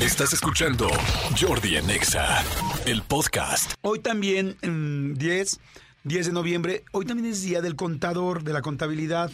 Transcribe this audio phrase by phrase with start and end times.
[0.00, 0.88] Estás escuchando
[1.38, 2.42] Jordi Anexa,
[2.86, 3.74] el podcast.
[3.82, 5.60] Hoy también, mm, 10,
[6.04, 9.30] 10 de noviembre, hoy también es Día del Contador, de la Contabilidad.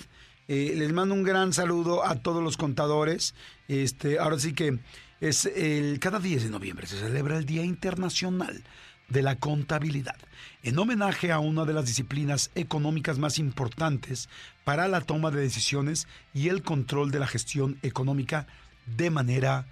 [0.48, 3.36] Eh, les mando un gran saludo a todos los contadores.
[3.68, 4.80] Este, ahora sí que
[5.20, 8.64] es el cada 10 de noviembre se celebra el Día Internacional
[9.08, 10.16] de la Contabilidad,
[10.64, 14.28] en homenaje a una de las disciplinas económicas más importantes
[14.64, 18.48] para la toma de decisiones y el control de la gestión económica
[18.86, 19.68] de manera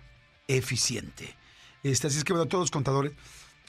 [0.49, 1.35] eficiente.
[1.83, 3.13] Este, así es que bueno, a todos los contadores,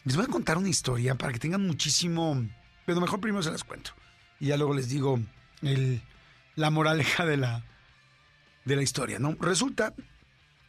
[0.03, 2.47] les voy a contar una historia para que tengan muchísimo,
[2.85, 3.91] pero mejor primero se las cuento
[4.39, 5.19] y ya luego les digo
[5.61, 6.01] el,
[6.55, 7.63] la moraleja de la,
[8.65, 9.35] de la historia, ¿no?
[9.39, 9.93] Resulta,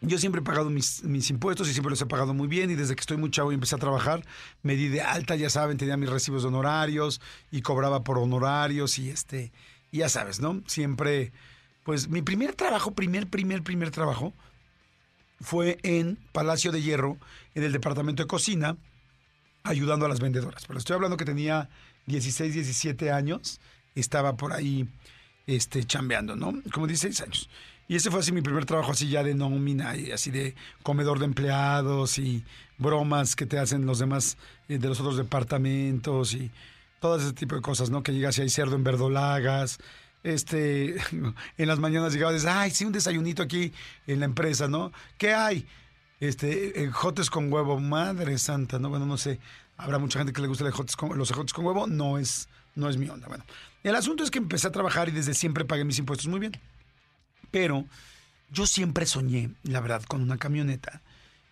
[0.00, 2.74] yo siempre he pagado mis, mis impuestos y siempre los he pagado muy bien y
[2.74, 4.24] desde que estoy muy chavo y empecé a trabajar,
[4.62, 8.98] me di de alta, ya saben, tenía mis recibos de honorarios y cobraba por honorarios
[8.98, 9.52] y este,
[9.90, 10.62] y ya sabes, ¿no?
[10.66, 11.32] Siempre,
[11.84, 14.34] pues mi primer trabajo, primer, primer, primer trabajo
[15.40, 17.18] fue en Palacio de Hierro,
[17.54, 18.76] en el departamento de cocina,
[19.62, 20.64] ayudando a las vendedoras.
[20.66, 21.68] Pero estoy hablando que tenía
[22.06, 23.60] 16, 17 años,
[23.94, 24.88] estaba por ahí
[25.46, 26.54] este, chambeando, ¿no?
[26.72, 27.48] Como 16 años.
[27.88, 31.20] Y ese fue así mi primer trabajo así ya de nómina y así de comedor
[31.20, 32.42] de empleados y
[32.78, 34.36] bromas que te hacen los demás
[34.68, 36.50] eh, de los otros departamentos y
[37.00, 38.02] todo ese tipo de cosas, ¿no?
[38.02, 39.78] Que llegas y hay cerdo en verdolagas,
[40.26, 40.96] este,
[41.58, 43.72] en las mañanas llegaba y dices, ay, sí, un desayunito aquí
[44.06, 44.92] en la empresa, ¿no?
[45.18, 45.66] ¿Qué hay?
[46.18, 48.88] Este, ejotes con huevo, madre santa, ¿no?
[48.88, 49.38] Bueno, no sé,
[49.76, 52.96] habrá mucha gente que le gusta los ejotes con, con huevo, no es, no es
[52.96, 53.28] mi onda.
[53.28, 53.44] Bueno,
[53.84, 56.52] el asunto es que empecé a trabajar y desde siempre pagué mis impuestos muy bien.
[57.50, 57.84] Pero
[58.50, 61.02] yo siempre soñé, la verdad, con una camioneta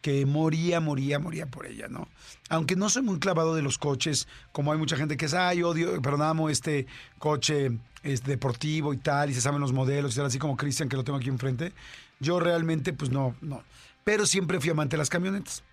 [0.05, 2.09] que moría, moría, moría por ella, ¿no?
[2.51, 5.63] Aunque no soy muy clavado de los coches, como hay mucha gente que es, ay,
[5.63, 6.87] odio, perdón, amo este
[7.19, 10.91] coche es deportivo y tal, y se saben los modelos, y tal, así como Cristian,
[10.91, 11.73] que lo tengo aquí enfrente.
[12.21, 13.63] Yo realmente, pues no, no.
[14.05, 15.65] Pero siempre fui amante de las camionetas.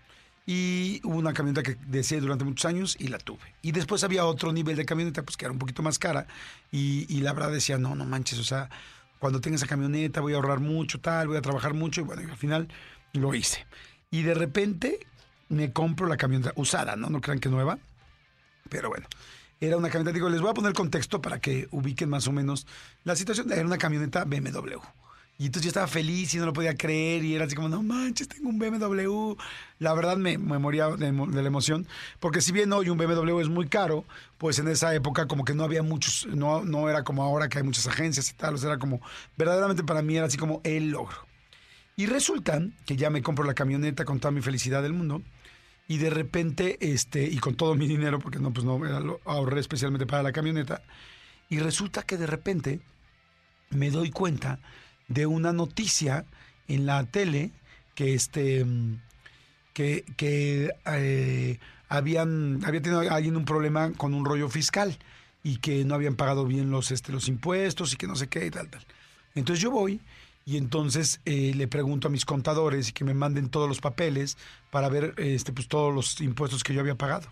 [0.45, 3.53] Y hubo una camioneta que deseé durante muchos años y la tuve.
[3.61, 6.25] Y después había otro nivel de camioneta, pues que era un poquito más cara.
[6.71, 8.69] Y, y la verdad decía, no, no manches, o sea,
[9.19, 11.99] cuando tenga esa camioneta voy a ahorrar mucho, tal, voy a trabajar mucho.
[11.99, 12.69] Y bueno, y al final
[13.11, 13.65] lo hice.
[14.11, 14.99] Y de repente
[15.47, 17.09] me compro la camioneta usada, ¿no?
[17.09, 17.79] No crean que nueva.
[18.69, 19.07] Pero bueno,
[19.61, 20.13] era una camioneta.
[20.13, 22.67] Digo, les voy a poner contexto para que ubiquen más o menos
[23.05, 23.51] la situación.
[23.51, 24.79] Era una camioneta BMW.
[25.37, 27.23] Y entonces yo estaba feliz y no lo podía creer.
[27.23, 29.35] Y era así como, no manches, tengo un BMW.
[29.79, 31.87] La verdad me, me moría de, la emoción.
[32.19, 34.03] Porque si bien hoy un BMW es muy caro,
[34.37, 37.59] pues en esa época como que no había muchos, no, no era como ahora que
[37.59, 38.55] hay muchas agencias y tal.
[38.55, 39.01] O sea, era como,
[39.37, 41.30] verdaderamente para mí era así como el logro.
[41.95, 45.21] Y resulta que ya me compro la camioneta con toda mi felicidad del mundo.
[45.87, 48.79] Y de repente, este, y con todo mi dinero, porque no, pues no,
[49.25, 50.81] ahorré especialmente para la camioneta.
[51.49, 52.79] Y resulta que de repente
[53.71, 54.59] me doy cuenta
[55.07, 56.25] de una noticia
[56.67, 57.51] en la tele
[57.95, 58.65] que este
[59.73, 61.59] que, que eh,
[61.89, 64.97] habían había tenido alguien un problema con un rollo fiscal
[65.43, 68.45] y que no habían pagado bien los este los impuestos y que no sé qué
[68.45, 68.85] y tal tal.
[69.35, 69.99] Entonces yo voy
[70.45, 74.37] y entonces eh, le pregunto a mis contadores y que me manden todos los papeles
[74.71, 77.27] para ver este, pues, todos los impuestos que yo había pagado.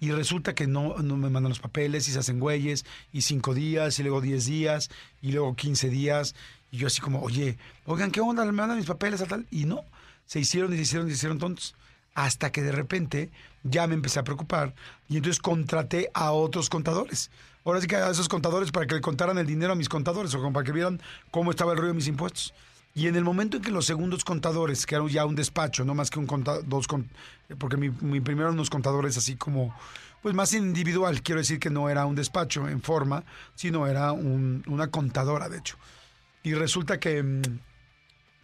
[0.00, 3.52] Y resulta que no, no me mandan los papeles y se hacen güeyes, y cinco
[3.52, 6.34] días, y luego diez días, y luego quince días.
[6.70, 8.44] Y yo así como, oye, oigan, ¿qué onda?
[8.46, 9.46] ¿Me mandan mis papeles a tal?
[9.50, 9.84] Y no,
[10.24, 11.74] se hicieron y se hicieron y se hicieron tontos.
[12.20, 13.30] Hasta que de repente
[13.62, 14.74] ya me empecé a preocupar
[15.08, 17.30] y entonces contraté a otros contadores.
[17.64, 20.34] Ahora sí que a esos contadores para que le contaran el dinero a mis contadores
[20.34, 22.52] o para que vieran cómo estaba el rollo de mis impuestos.
[22.94, 25.94] Y en el momento en que los segundos contadores, que eran ya un despacho, no
[25.94, 26.86] más que un contador, dos,
[27.56, 29.74] porque mi, mi primero eran unos contadores así como,
[30.20, 34.62] pues más individual, quiero decir que no era un despacho en forma, sino era un,
[34.66, 35.78] una contadora, de hecho.
[36.42, 37.40] Y resulta que,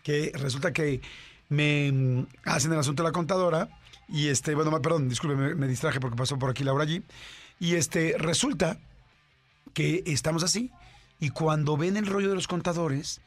[0.02, 1.02] que resulta que
[1.48, 3.68] me hacen el asunto de la contadora
[4.08, 7.02] y este, bueno, perdón, disculpe, me, me distraje porque pasó por aquí Laura allí.
[7.58, 8.78] Y este, resulta
[9.72, 10.70] que estamos así
[11.20, 13.20] y cuando ven el rollo de los contadores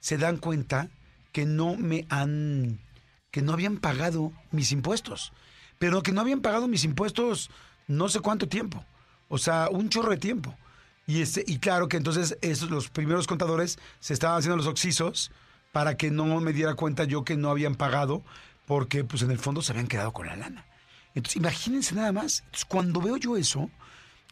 [0.00, 0.88] se dan cuenta
[1.32, 2.80] que no me han
[3.30, 5.32] que no habían pagado mis impuestos,
[5.78, 7.50] pero que no habían pagado mis impuestos
[7.86, 8.84] no sé cuánto tiempo,
[9.28, 10.56] o sea, un chorro de tiempo.
[11.06, 15.30] Y este y claro que entonces esos los primeros contadores se estaban haciendo los oxisos
[15.76, 18.22] para que no me diera cuenta yo que no habían pagado
[18.64, 20.64] porque pues en el fondo se habían quedado con la lana.
[21.14, 22.40] Entonces, imagínense nada más.
[22.46, 23.70] Entonces, cuando veo yo eso,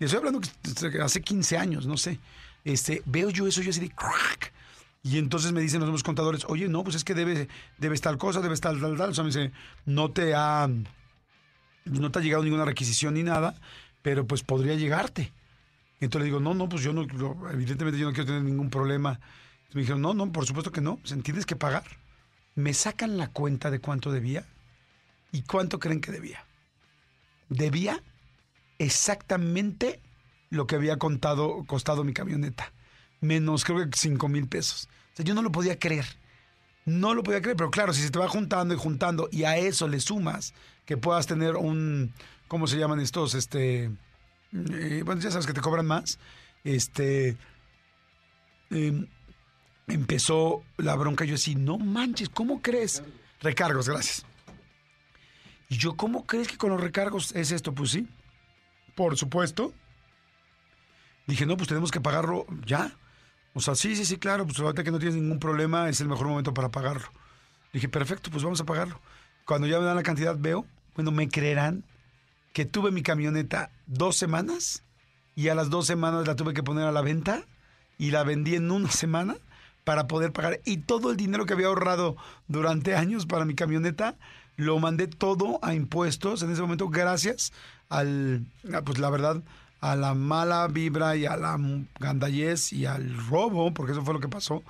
[0.00, 2.19] estoy hablando que hace 15 años, no sé,
[2.64, 4.55] este, veo yo eso, yo así de crack.
[5.02, 8.17] Y entonces me dicen los nuevos contadores, oye, no, pues es que debe, debe estar
[8.17, 9.11] cosa, debe estar tal, tal.
[9.11, 9.52] O sea, me dice,
[9.85, 10.67] no te ha,
[11.85, 13.55] no te ha llegado ninguna requisición ni nada,
[14.00, 15.31] pero pues podría llegarte.
[16.00, 17.02] Entonces le digo, no, no, pues yo no,
[17.50, 19.20] evidentemente yo no quiero tener ningún problema.
[19.75, 21.85] Me dijeron, no, no, por supuesto que no, tienes que pagar.
[22.55, 24.47] Me sacan la cuenta de cuánto debía
[25.35, 26.44] ¿Y cuánto creen que debía?
[27.49, 28.00] Debía
[28.79, 30.00] exactamente
[30.49, 32.71] lo que había contado, costado mi camioneta.
[33.21, 34.88] Menos creo que 5 mil pesos.
[35.12, 36.06] O sea, yo no lo podía creer.
[36.85, 39.56] No lo podía creer, pero claro, si se te va juntando y juntando y a
[39.56, 40.55] eso le sumas
[40.87, 42.12] que puedas tener un,
[42.47, 43.35] ¿cómo se llaman estos?
[43.35, 43.91] Este,
[44.53, 46.21] eh, bueno, ya sabes que te cobran más.
[46.62, 47.37] Este,
[48.71, 49.09] em,
[49.88, 51.25] empezó la bronca.
[51.25, 53.02] Yo así, no manches, ¿cómo crees?
[53.40, 54.25] Recargos, gracias.
[55.69, 57.72] Y yo, ¿cómo crees que con los recargos es esto?
[57.72, 58.06] Pues sí,
[58.94, 59.72] por supuesto.
[61.26, 62.96] Dije, no, pues tenemos que pagarlo ya.
[63.54, 66.08] O sea, sí, sí, sí, claro, pues ahorita que no tienes ningún problema es el
[66.08, 67.06] mejor momento para pagarlo.
[67.72, 69.00] Dije, perfecto, pues vamos a pagarlo.
[69.44, 71.84] Cuando ya me dan la cantidad, veo, bueno, me creerán
[72.52, 74.84] que tuve mi camioneta dos semanas
[75.34, 77.44] y a las dos semanas la tuve que poner a la venta
[77.98, 79.37] y la vendí en una semana
[79.84, 80.60] para poder pagar.
[80.64, 82.16] Y todo el dinero que había ahorrado
[82.48, 84.16] durante años para mi camioneta,
[84.56, 87.52] lo mandé todo a impuestos en ese momento gracias
[87.88, 88.44] al,
[88.84, 89.42] pues la verdad,
[89.81, 91.58] a la mala vibra y a la
[92.00, 94.62] gandallez y al robo, porque eso fue lo que pasó,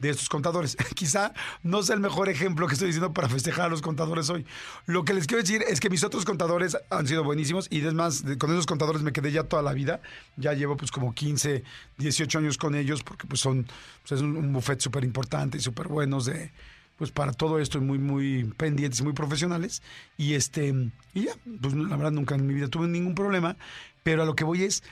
[0.00, 0.76] de estos contadores.
[0.94, 1.32] Quizá
[1.62, 4.44] no sea el mejor ejemplo que estoy diciendo para festejar a los contadores hoy.
[4.86, 8.24] Lo que les quiero decir es que mis otros contadores han sido buenísimos y además
[8.38, 10.00] con esos contadores me quedé ya toda la vida.
[10.36, 11.62] Ya llevo pues como 15,
[11.98, 13.66] 18 años con ellos porque pues son
[14.02, 16.50] pues, es un, un buffet súper importante y súper buenos de
[16.98, 19.80] pues para todo esto y muy muy pendientes muy profesionales
[20.18, 20.74] y este
[21.14, 21.32] y ya
[21.62, 23.56] pues la verdad nunca en mi vida tuve ningún problema
[24.02, 24.82] pero a lo que voy es,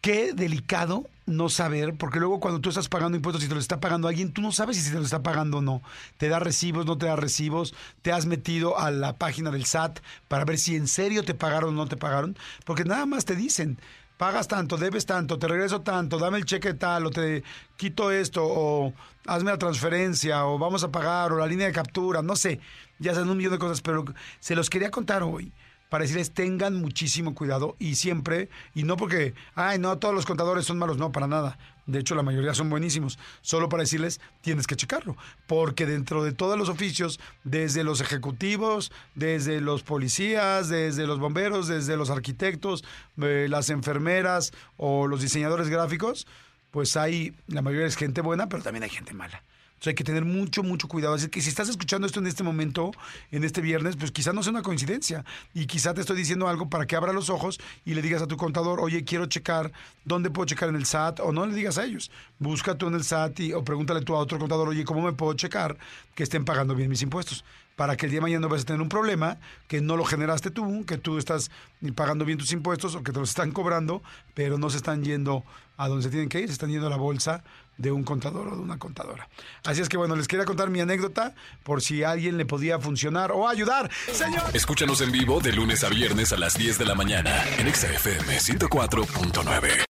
[0.00, 3.80] qué delicado no saber, porque luego cuando tú estás pagando impuestos y te lo está
[3.80, 5.82] pagando alguien, tú no sabes si te lo está pagando o no.
[6.18, 10.00] Te da recibos, no te da recibos, te has metido a la página del SAT
[10.28, 13.36] para ver si en serio te pagaron o no te pagaron, porque nada más te
[13.36, 13.78] dicen,
[14.16, 17.42] pagas tanto, debes tanto, te regreso tanto, dame el cheque tal, o te
[17.76, 18.94] quito esto, o
[19.26, 22.60] hazme la transferencia, o vamos a pagar, o la línea de captura, no sé,
[22.98, 24.04] ya saben un millón de cosas, pero
[24.38, 25.52] se los quería contar hoy
[25.92, 30.64] para decirles tengan muchísimo cuidado y siempre, y no porque, ay, no, todos los contadores
[30.64, 31.58] son malos, no, para nada.
[31.84, 33.18] De hecho, la mayoría son buenísimos.
[33.42, 35.18] Solo para decirles, tienes que checarlo.
[35.46, 41.68] Porque dentro de todos los oficios, desde los ejecutivos, desde los policías, desde los bomberos,
[41.68, 42.84] desde los arquitectos,
[43.20, 46.26] eh, las enfermeras o los diseñadores gráficos,
[46.70, 49.42] pues hay, la mayoría es gente buena, pero también hay gente mala
[49.90, 51.14] hay que tener mucho, mucho cuidado.
[51.14, 52.92] Así que si estás escuchando esto en este momento,
[53.30, 55.24] en este viernes, pues quizá no sea una coincidencia.
[55.54, 58.26] Y quizá te estoy diciendo algo para que abra los ojos y le digas a
[58.26, 59.72] tu contador, oye, quiero checar,
[60.04, 61.20] ¿dónde puedo checar en el SAT?
[61.20, 62.10] O no le digas a ellos.
[62.38, 65.12] Busca tú en el SAT y, o pregúntale tú a otro contador, oye, ¿cómo me
[65.12, 65.76] puedo checar
[66.14, 67.44] que estén pagando bien mis impuestos?
[67.76, 69.38] Para que el día de mañana no vayas a tener un problema,
[69.68, 71.50] que no lo generaste tú, que tú estás
[71.94, 74.02] pagando bien tus impuestos o que te los están cobrando,
[74.34, 75.44] pero no se están yendo
[75.76, 77.42] a donde se tienen que ir, se están yendo a la bolsa
[77.78, 79.28] de un contador o de una contadora.
[79.64, 83.32] Así es que bueno, les quería contar mi anécdota por si alguien le podía funcionar
[83.32, 83.90] o ayudar.
[84.12, 84.44] Señor.
[84.54, 88.38] Escúchanos en vivo de lunes a viernes a las 10 de la mañana en XFM
[88.38, 89.91] 104.9.